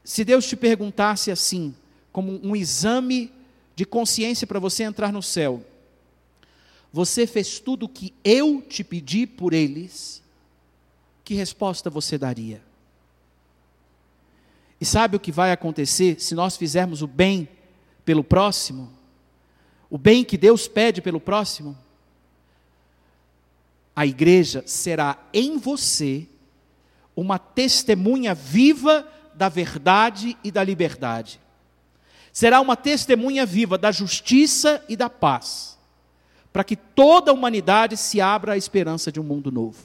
Se 0.04 0.22
Deus 0.22 0.46
te 0.46 0.54
perguntasse 0.54 1.30
assim, 1.30 1.74
como 2.12 2.38
um 2.42 2.54
exame 2.54 3.32
de 3.74 3.86
consciência 3.86 4.46
para 4.46 4.60
você 4.60 4.82
entrar 4.82 5.10
no 5.10 5.22
céu, 5.22 5.64
você 6.94 7.26
fez 7.26 7.58
tudo 7.58 7.86
o 7.86 7.88
que 7.88 8.14
eu 8.22 8.62
te 8.62 8.84
pedi 8.84 9.26
por 9.26 9.52
eles, 9.52 10.22
que 11.24 11.34
resposta 11.34 11.90
você 11.90 12.16
daria? 12.16 12.62
E 14.80 14.84
sabe 14.84 15.16
o 15.16 15.20
que 15.20 15.32
vai 15.32 15.50
acontecer 15.50 16.20
se 16.20 16.36
nós 16.36 16.56
fizermos 16.56 17.02
o 17.02 17.08
bem 17.08 17.48
pelo 18.04 18.22
próximo? 18.22 18.92
O 19.90 19.98
bem 19.98 20.22
que 20.22 20.38
Deus 20.38 20.68
pede 20.68 21.02
pelo 21.02 21.18
próximo? 21.18 21.76
A 23.96 24.06
igreja 24.06 24.62
será 24.64 25.18
em 25.32 25.58
você 25.58 26.28
uma 27.16 27.40
testemunha 27.40 28.36
viva 28.36 29.04
da 29.34 29.48
verdade 29.48 30.38
e 30.44 30.50
da 30.52 30.62
liberdade. 30.62 31.40
Será 32.32 32.60
uma 32.60 32.76
testemunha 32.76 33.44
viva 33.44 33.76
da 33.76 33.90
justiça 33.90 34.84
e 34.88 34.94
da 34.94 35.10
paz, 35.10 35.73
para 36.54 36.64
que 36.64 36.74
toda 36.76 37.30
a 37.30 37.34
humanidade 37.34 37.98
se 37.98 38.18
abra 38.18 38.54
à 38.54 38.56
esperança 38.56 39.12
de 39.12 39.20
um 39.20 39.24
mundo 39.24 39.52
novo. 39.52 39.82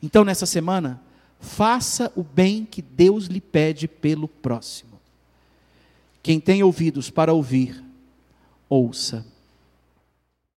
Então, 0.00 0.24
nessa 0.24 0.46
semana, 0.46 1.00
Faça 1.42 2.12
o 2.14 2.22
bem 2.22 2.64
que 2.64 2.80
Deus 2.80 3.26
lhe 3.26 3.40
pede 3.40 3.88
pelo 3.88 4.28
próximo. 4.28 4.92
Quem 6.22 6.38
tem 6.38 6.62
ouvidos 6.62 7.10
para 7.10 7.32
ouvir, 7.32 7.82
ouça. 8.68 9.26